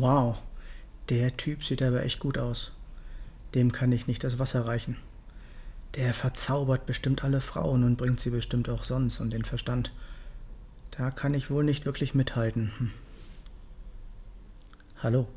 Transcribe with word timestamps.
Wow, 0.00 0.42
der 1.08 1.36
Typ 1.36 1.62
sieht 1.62 1.80
aber 1.80 2.02
echt 2.02 2.18
gut 2.18 2.36
aus. 2.36 2.72
Dem 3.54 3.70
kann 3.70 3.92
ich 3.92 4.08
nicht 4.08 4.24
das 4.24 4.40
Wasser 4.40 4.66
reichen. 4.66 4.96
Der 5.94 6.12
verzaubert 6.12 6.84
bestimmt 6.84 7.22
alle 7.22 7.40
Frauen 7.40 7.84
und 7.84 7.94
bringt 7.94 8.18
sie 8.18 8.30
bestimmt 8.30 8.68
auch 8.68 8.82
sonst 8.82 9.20
und 9.20 9.32
den 9.32 9.44
Verstand. 9.44 9.92
Da 10.90 11.12
kann 11.12 11.32
ich 11.32 11.48
wohl 11.48 11.62
nicht 11.62 11.86
wirklich 11.86 12.12
mithalten. 12.12 12.72
Hm. 12.78 12.90
Hallo, 15.00 15.28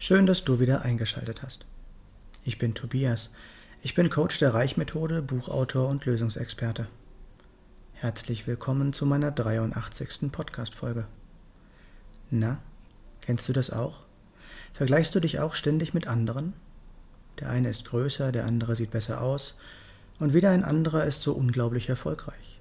schön, 0.00 0.26
dass 0.26 0.42
du 0.42 0.58
wieder 0.58 0.82
eingeschaltet 0.82 1.44
hast. 1.44 1.64
Ich 2.44 2.58
bin 2.58 2.74
Tobias. 2.74 3.30
Ich 3.82 3.94
bin 3.94 4.10
Coach 4.10 4.40
der 4.40 4.52
Reichmethode, 4.52 5.22
Buchautor 5.22 5.88
und 5.88 6.04
Lösungsexperte. 6.06 6.88
Herzlich 7.92 8.48
willkommen 8.48 8.92
zu 8.92 9.06
meiner 9.06 9.30
83. 9.30 10.32
Podcast-Folge. 10.32 11.06
Na, 12.30 12.58
kennst 13.26 13.48
du 13.48 13.52
das 13.52 13.70
auch? 13.70 14.04
Vergleichst 14.72 15.14
du 15.14 15.20
dich 15.20 15.38
auch 15.40 15.54
ständig 15.54 15.92
mit 15.92 16.06
anderen? 16.06 16.54
Der 17.40 17.50
eine 17.50 17.68
ist 17.68 17.84
größer, 17.84 18.32
der 18.32 18.46
andere 18.46 18.76
sieht 18.76 18.90
besser 18.90 19.20
aus 19.20 19.54
und 20.18 20.32
wieder 20.32 20.50
ein 20.50 20.64
anderer 20.64 21.04
ist 21.04 21.22
so 21.22 21.34
unglaublich 21.34 21.88
erfolgreich. 21.88 22.60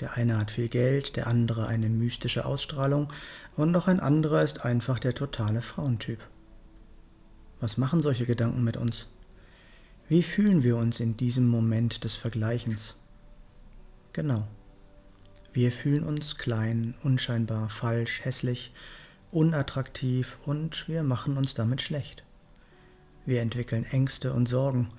Der 0.00 0.14
eine 0.14 0.38
hat 0.38 0.50
viel 0.50 0.68
Geld, 0.68 1.16
der 1.16 1.26
andere 1.26 1.66
eine 1.66 1.88
mystische 1.88 2.46
Ausstrahlung 2.46 3.12
und 3.56 3.70
noch 3.70 3.86
ein 3.86 4.00
anderer 4.00 4.42
ist 4.42 4.64
einfach 4.64 4.98
der 4.98 5.14
totale 5.14 5.62
Frauentyp. 5.62 6.18
Was 7.60 7.76
machen 7.76 8.02
solche 8.02 8.26
Gedanken 8.26 8.64
mit 8.64 8.76
uns? 8.76 9.06
Wie 10.08 10.22
fühlen 10.22 10.62
wir 10.62 10.76
uns 10.76 11.00
in 11.00 11.16
diesem 11.16 11.48
Moment 11.48 12.04
des 12.04 12.14
Vergleichens? 12.14 12.96
Genau. 14.12 14.46
Wir 15.52 15.70
fühlen 15.70 16.02
uns 16.02 16.36
klein, 16.36 16.94
unscheinbar, 17.02 17.68
falsch, 17.68 18.24
hässlich, 18.24 18.72
unattraktiv 19.34 20.38
und 20.46 20.88
wir 20.88 21.02
machen 21.02 21.36
uns 21.36 21.54
damit 21.54 21.82
schlecht. 21.82 22.24
Wir 23.26 23.40
entwickeln 23.40 23.84
Ängste 23.84 24.32
und 24.32 24.48
Sorgen, 24.48 24.90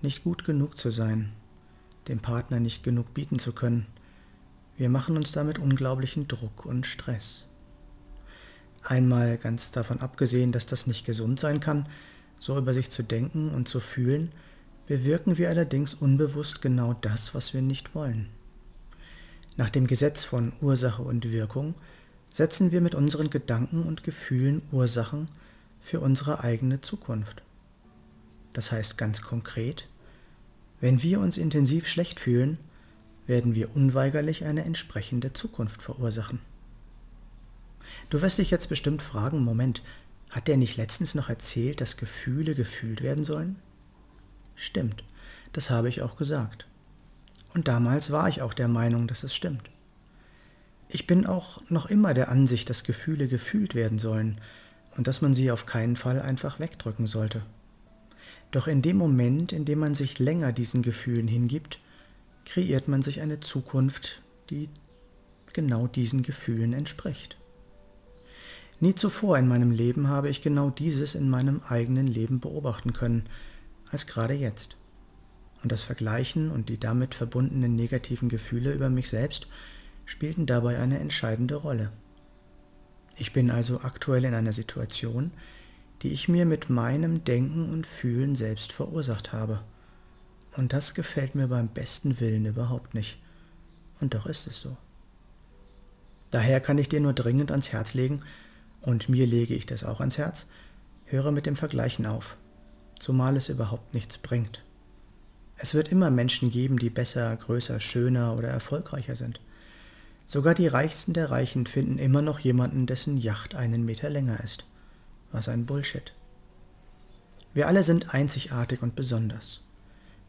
nicht 0.00 0.24
gut 0.24 0.44
genug 0.44 0.78
zu 0.78 0.90
sein, 0.90 1.32
dem 2.08 2.20
Partner 2.20 2.60
nicht 2.60 2.82
genug 2.82 3.14
bieten 3.14 3.38
zu 3.38 3.52
können. 3.52 3.86
Wir 4.76 4.88
machen 4.88 5.16
uns 5.16 5.32
damit 5.32 5.58
unglaublichen 5.58 6.26
Druck 6.28 6.64
und 6.64 6.86
Stress. 6.86 7.44
Einmal 8.82 9.38
ganz 9.38 9.70
davon 9.70 10.00
abgesehen, 10.00 10.52
dass 10.52 10.66
das 10.66 10.86
nicht 10.86 11.06
gesund 11.06 11.40
sein 11.40 11.60
kann, 11.60 11.88
so 12.38 12.58
über 12.58 12.74
sich 12.74 12.90
zu 12.90 13.02
denken 13.02 13.50
und 13.50 13.68
zu 13.68 13.80
fühlen, 13.80 14.30
bewirken 14.86 15.38
wir 15.38 15.48
allerdings 15.48 15.94
unbewusst 15.94 16.60
genau 16.60 16.94
das, 17.00 17.34
was 17.34 17.54
wir 17.54 17.62
nicht 17.62 17.94
wollen. 17.94 18.28
Nach 19.56 19.70
dem 19.70 19.86
Gesetz 19.86 20.24
von 20.24 20.52
Ursache 20.60 21.02
und 21.02 21.30
Wirkung 21.30 21.74
setzen 22.34 22.72
wir 22.72 22.80
mit 22.80 22.96
unseren 22.96 23.30
Gedanken 23.30 23.84
und 23.84 24.02
Gefühlen 24.02 24.60
Ursachen 24.72 25.28
für 25.80 26.00
unsere 26.00 26.42
eigene 26.42 26.80
Zukunft. 26.80 27.42
Das 28.52 28.72
heißt 28.72 28.98
ganz 28.98 29.22
konkret, 29.22 29.86
wenn 30.80 31.00
wir 31.00 31.20
uns 31.20 31.38
intensiv 31.38 31.86
schlecht 31.86 32.18
fühlen, 32.18 32.58
werden 33.28 33.54
wir 33.54 33.76
unweigerlich 33.76 34.44
eine 34.44 34.64
entsprechende 34.64 35.32
Zukunft 35.32 35.80
verursachen. 35.80 36.40
Du 38.10 38.20
wirst 38.20 38.38
dich 38.38 38.50
jetzt 38.50 38.68
bestimmt 38.68 39.00
fragen, 39.00 39.44
Moment, 39.44 39.84
hat 40.28 40.48
der 40.48 40.56
nicht 40.56 40.76
letztens 40.76 41.14
noch 41.14 41.28
erzählt, 41.28 41.80
dass 41.80 41.96
Gefühle 41.96 42.56
gefühlt 42.56 43.00
werden 43.00 43.24
sollen? 43.24 43.60
Stimmt, 44.56 45.04
das 45.52 45.70
habe 45.70 45.88
ich 45.88 46.02
auch 46.02 46.16
gesagt. 46.16 46.66
Und 47.54 47.68
damals 47.68 48.10
war 48.10 48.28
ich 48.28 48.42
auch 48.42 48.54
der 48.54 48.66
Meinung, 48.66 49.06
dass 49.06 49.22
es 49.22 49.36
stimmt. 49.36 49.70
Ich 50.94 51.08
bin 51.08 51.26
auch 51.26 51.60
noch 51.70 51.86
immer 51.86 52.14
der 52.14 52.28
Ansicht, 52.28 52.70
dass 52.70 52.84
Gefühle 52.84 53.26
gefühlt 53.26 53.74
werden 53.74 53.98
sollen 53.98 54.40
und 54.96 55.08
dass 55.08 55.22
man 55.22 55.34
sie 55.34 55.50
auf 55.50 55.66
keinen 55.66 55.96
Fall 55.96 56.22
einfach 56.22 56.60
wegdrücken 56.60 57.08
sollte. 57.08 57.42
Doch 58.52 58.68
in 58.68 58.80
dem 58.80 58.96
Moment, 58.96 59.52
in 59.52 59.64
dem 59.64 59.80
man 59.80 59.96
sich 59.96 60.20
länger 60.20 60.52
diesen 60.52 60.82
Gefühlen 60.82 61.26
hingibt, 61.26 61.80
kreiert 62.44 62.86
man 62.86 63.02
sich 63.02 63.20
eine 63.20 63.40
Zukunft, 63.40 64.22
die 64.50 64.68
genau 65.52 65.88
diesen 65.88 66.22
Gefühlen 66.22 66.72
entspricht. 66.72 67.38
Nie 68.78 68.94
zuvor 68.94 69.36
in 69.36 69.48
meinem 69.48 69.72
Leben 69.72 70.06
habe 70.06 70.28
ich 70.28 70.42
genau 70.42 70.70
dieses 70.70 71.16
in 71.16 71.28
meinem 71.28 71.60
eigenen 71.68 72.06
Leben 72.06 72.38
beobachten 72.38 72.92
können, 72.92 73.24
als 73.90 74.06
gerade 74.06 74.34
jetzt. 74.34 74.76
Und 75.64 75.72
das 75.72 75.82
Vergleichen 75.82 76.52
und 76.52 76.68
die 76.68 76.78
damit 76.78 77.16
verbundenen 77.16 77.74
negativen 77.74 78.28
Gefühle 78.28 78.72
über 78.72 78.90
mich 78.90 79.10
selbst 79.10 79.48
spielten 80.04 80.46
dabei 80.46 80.78
eine 80.78 80.98
entscheidende 80.98 81.56
Rolle. 81.56 81.90
Ich 83.16 83.32
bin 83.32 83.50
also 83.50 83.80
aktuell 83.80 84.24
in 84.24 84.34
einer 84.34 84.52
Situation, 84.52 85.30
die 86.02 86.12
ich 86.12 86.28
mir 86.28 86.46
mit 86.46 86.68
meinem 86.68 87.24
Denken 87.24 87.70
und 87.70 87.86
Fühlen 87.86 88.36
selbst 88.36 88.72
verursacht 88.72 89.32
habe. 89.32 89.60
Und 90.56 90.72
das 90.72 90.94
gefällt 90.94 91.34
mir 91.34 91.48
beim 91.48 91.68
besten 91.68 92.20
Willen 92.20 92.46
überhaupt 92.46 92.94
nicht. 92.94 93.18
Und 94.00 94.14
doch 94.14 94.26
ist 94.26 94.46
es 94.46 94.60
so. 94.60 94.76
Daher 96.30 96.60
kann 96.60 96.78
ich 96.78 96.88
dir 96.88 97.00
nur 97.00 97.12
dringend 97.12 97.50
ans 97.50 97.72
Herz 97.72 97.94
legen, 97.94 98.22
und 98.80 99.08
mir 99.08 99.26
lege 99.26 99.54
ich 99.54 99.64
das 99.64 99.84
auch 99.84 100.00
ans 100.00 100.18
Herz, 100.18 100.46
höre 101.06 101.30
mit 101.30 101.46
dem 101.46 101.56
Vergleichen 101.56 102.04
auf, 102.06 102.36
zumal 102.98 103.36
es 103.36 103.48
überhaupt 103.48 103.94
nichts 103.94 104.18
bringt. 104.18 104.62
Es 105.56 105.74
wird 105.74 105.88
immer 105.88 106.10
Menschen 106.10 106.50
geben, 106.50 106.78
die 106.78 106.90
besser, 106.90 107.34
größer, 107.36 107.80
schöner 107.80 108.36
oder 108.36 108.48
erfolgreicher 108.48 109.16
sind. 109.16 109.40
Sogar 110.26 110.54
die 110.54 110.66
Reichsten 110.66 111.12
der 111.12 111.30
Reichen 111.30 111.66
finden 111.66 111.98
immer 111.98 112.22
noch 112.22 112.38
jemanden, 112.38 112.86
dessen 112.86 113.18
Yacht 113.18 113.54
einen 113.54 113.84
Meter 113.84 114.08
länger 114.10 114.42
ist. 114.42 114.64
Was 115.32 115.48
ein 115.48 115.66
Bullshit. 115.66 116.12
Wir 117.52 117.68
alle 117.68 117.84
sind 117.84 118.14
einzigartig 118.14 118.82
und 118.82 118.96
besonders. 118.96 119.60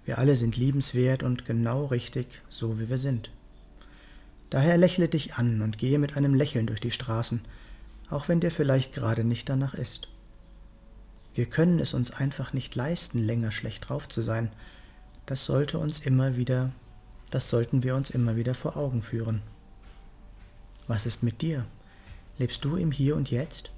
Wir 0.06 0.20
alle 0.20 0.36
sind 0.36 0.58
liebenswert 0.58 1.24
und 1.24 1.46
genau 1.46 1.86
richtig, 1.86 2.42
so 2.50 2.80
wie 2.80 2.90
wir 2.90 3.00
sind. 3.00 3.32
Daher 4.52 4.78
lächle 4.78 5.08
dich 5.08 5.36
an 5.36 5.62
und 5.62 5.80
gehe 5.80 5.98
mit 5.98 6.16
einem 6.16 6.36
Lächeln 6.36 6.68
durch 6.68 6.80
die 6.80 6.92
Straßen, 6.92 7.42
auch 8.10 8.28
wenn 8.28 8.40
dir 8.40 8.52
vielleicht 8.52 8.94
gerade 8.94 9.24
nicht 9.24 9.50
danach 9.50 9.74
ist. 9.74 10.08
Wir 11.34 11.48
können 11.48 11.80
es 11.80 11.94
uns 11.94 12.12
einfach 12.12 12.54
nicht 12.54 12.76
leisten, 12.76 13.20
länger 13.20 13.52
schlecht 13.52 13.90
drauf 13.90 14.08
zu 14.08 14.22
sein. 14.22 14.52
Das 15.26 15.46
sollte 15.46 15.80
uns 15.80 16.00
immer 16.00 16.38
wieder, 16.38 16.72
das 17.32 17.50
sollten 17.50 17.84
wir 17.84 17.96
uns 17.96 18.12
immer 18.12 18.36
wieder 18.36 18.54
vor 18.54 18.78
Augen 18.78 19.02
führen. 19.02 19.42
Was 20.88 21.06
ist 21.06 21.24
mit 21.24 21.42
dir? 21.42 21.66
Lebst 22.38 22.64
du 22.64 22.76
im 22.76 22.92
Hier 22.92 23.16
und 23.16 23.32
Jetzt? 23.32 23.72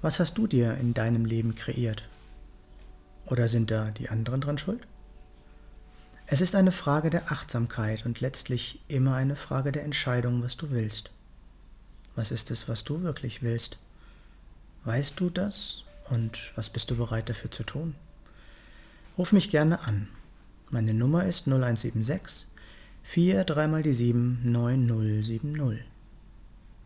Was 0.00 0.20
hast 0.20 0.34
du 0.38 0.46
dir 0.46 0.76
in 0.76 0.94
deinem 0.94 1.24
Leben 1.24 1.54
kreiert? 1.54 2.08
Oder 3.26 3.48
sind 3.48 3.70
da 3.70 3.90
die 3.90 4.08
anderen 4.08 4.40
dran 4.40 4.58
schuld? 4.58 4.86
Es 6.26 6.40
ist 6.40 6.54
eine 6.54 6.72
Frage 6.72 7.10
der 7.10 7.32
Achtsamkeit 7.32 8.06
und 8.06 8.20
letztlich 8.20 8.80
immer 8.88 9.16
eine 9.16 9.36
Frage 9.36 9.72
der 9.72 9.82
Entscheidung, 9.82 10.42
was 10.42 10.56
du 10.56 10.70
willst. 10.70 11.10
Was 12.14 12.30
ist 12.30 12.50
es, 12.50 12.68
was 12.68 12.84
du 12.84 13.02
wirklich 13.02 13.42
willst? 13.42 13.78
Weißt 14.84 15.18
du 15.18 15.30
das 15.30 15.84
und 16.10 16.52
was 16.56 16.70
bist 16.70 16.90
du 16.90 16.96
bereit 16.96 17.28
dafür 17.28 17.50
zu 17.50 17.64
tun? 17.64 17.94
Ruf 19.18 19.32
mich 19.32 19.50
gerne 19.50 19.80
an. 19.82 20.08
Meine 20.70 20.94
Nummer 20.94 21.24
ist 21.24 21.46
0176 21.46 22.51
4 23.02 23.44
3 23.44 23.68
mal 23.68 23.82
die 23.82 23.92
7 23.92 24.40
9070. 24.44 25.84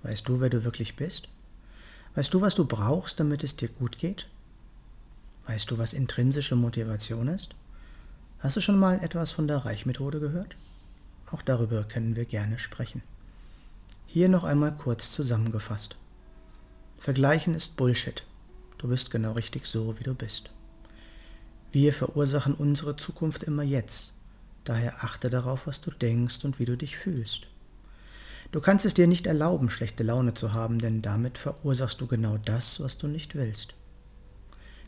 Weißt 0.03 0.29
du, 0.29 0.41
wer 0.41 0.51
du 0.51 0.65
wirklich 0.65 0.97
bist? 0.97 1.29
Weißt 2.15 2.33
du, 2.33 2.41
was 2.41 2.55
du 2.55 2.65
brauchst, 2.65 3.21
damit 3.21 3.45
es 3.45 3.57
dir 3.57 3.69
gut 3.69 3.99
geht? 3.99 4.27
Weißt 5.47 5.71
du, 5.71 5.79
was 5.79 5.93
intrinsische 5.93 6.57
Motivation 6.57 7.29
ist? 7.29 7.55
Hast 8.39 8.57
du 8.57 8.61
schon 8.61 8.79
mal 8.79 8.99
etwas 9.03 9.31
von 9.31 9.47
der 9.47 9.59
Reichmethode 9.59 10.19
gehört? 10.19 10.57
Auch 11.31 11.43
darüber 11.43 11.85
können 11.85 12.17
wir 12.17 12.25
gerne 12.25 12.59
sprechen. 12.59 13.03
Hier 14.07 14.29
noch 14.29 14.45
einmal 14.45 14.73
kurz 14.73 15.13
zusammengefasst. 15.13 15.97
Vergleichen 16.99 17.55
ist 17.55 17.77
Bullshit. 17.77 18.25
Du 18.79 18.89
bist 18.89 19.11
genau 19.11 19.33
richtig 19.33 19.67
so, 19.67 19.99
wie 19.99 20.05
du 20.05 20.15
bist. 20.15 20.51
Wir 21.73 21.93
verursachen 21.93 22.55
unsere 22.55 22.97
Zukunft 22.97 23.45
immer 23.45 23.63
jetzt. 23.63 24.16
Daher 24.67 25.03
achte 25.05 25.31
darauf, 25.31 25.67
was 25.69 25.81
du 25.81 25.93
denkst 25.93 26.45
und 26.45 26.59
wie 26.59 26.65
du 26.65 26.77
dich 26.77 26.99
fühlst. 26.99 27.47
Du 28.51 28.61
kannst 28.61 28.85
es 28.85 28.95
dir 28.95 29.07
nicht 29.07 29.29
erlauben, 29.29 29.71
schlechte 29.71 30.03
Laune 30.03 30.35
zu 30.35 30.53
haben, 30.53 30.81
denn 30.81 31.03
damit 31.03 31.39
verursachst 31.39 32.01
du 32.01 32.09
genau 32.09 32.37
das, 32.37 32.81
was 32.81 32.99
du 32.99 33.07
nicht 33.07 33.37
willst. 33.37 33.75